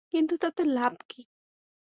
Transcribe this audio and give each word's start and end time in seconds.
কিন্তু 0.13 0.33
তাতে 0.37 0.61
লাভ 0.69 0.93
কী? 1.09 1.21